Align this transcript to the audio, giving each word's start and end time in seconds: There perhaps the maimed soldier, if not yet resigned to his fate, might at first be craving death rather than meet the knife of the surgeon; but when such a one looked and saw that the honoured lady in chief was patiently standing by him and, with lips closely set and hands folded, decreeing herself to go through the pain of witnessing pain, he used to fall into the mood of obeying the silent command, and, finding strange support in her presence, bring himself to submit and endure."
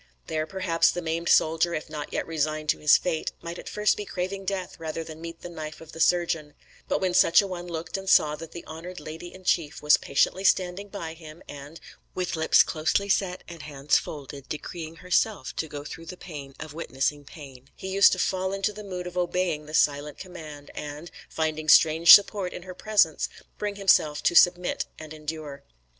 There 0.25 0.47
perhaps 0.47 0.89
the 0.89 0.99
maimed 1.03 1.29
soldier, 1.29 1.75
if 1.75 1.87
not 1.87 2.11
yet 2.11 2.25
resigned 2.25 2.69
to 2.69 2.79
his 2.79 2.97
fate, 2.97 3.33
might 3.43 3.59
at 3.59 3.69
first 3.69 3.95
be 3.95 4.03
craving 4.03 4.45
death 4.45 4.79
rather 4.79 5.03
than 5.03 5.21
meet 5.21 5.41
the 5.43 5.47
knife 5.49 5.79
of 5.79 5.91
the 5.91 5.99
surgeon; 5.99 6.55
but 6.87 6.99
when 6.99 7.13
such 7.13 7.39
a 7.39 7.45
one 7.45 7.67
looked 7.67 7.95
and 7.97 8.09
saw 8.09 8.35
that 8.37 8.51
the 8.51 8.65
honoured 8.65 8.99
lady 8.99 9.31
in 9.31 9.43
chief 9.43 9.79
was 9.83 9.97
patiently 9.97 10.43
standing 10.43 10.87
by 10.89 11.13
him 11.13 11.43
and, 11.47 11.79
with 12.15 12.35
lips 12.35 12.63
closely 12.63 13.09
set 13.09 13.43
and 13.47 13.61
hands 13.61 13.99
folded, 13.99 14.49
decreeing 14.49 14.95
herself 14.95 15.55
to 15.57 15.67
go 15.67 15.83
through 15.83 16.07
the 16.07 16.17
pain 16.17 16.55
of 16.59 16.73
witnessing 16.73 17.23
pain, 17.23 17.69
he 17.75 17.89
used 17.89 18.11
to 18.13 18.17
fall 18.17 18.53
into 18.53 18.73
the 18.73 18.83
mood 18.83 19.05
of 19.05 19.15
obeying 19.19 19.67
the 19.67 19.73
silent 19.75 20.17
command, 20.17 20.71
and, 20.73 21.11
finding 21.29 21.69
strange 21.69 22.11
support 22.11 22.53
in 22.53 22.63
her 22.63 22.73
presence, 22.73 23.29
bring 23.59 23.75
himself 23.75 24.23
to 24.23 24.33
submit 24.33 24.87
and 24.97 25.13
endure." 25.13 25.63